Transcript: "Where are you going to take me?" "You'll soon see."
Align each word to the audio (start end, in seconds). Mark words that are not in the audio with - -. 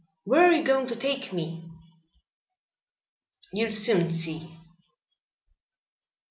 "Where 0.23 0.47
are 0.47 0.51
you 0.51 0.63
going 0.63 0.87
to 0.87 0.95
take 0.95 1.31
me?" 1.31 1.69
"You'll 3.53 3.71
soon 3.71 4.09
see." 4.09 4.57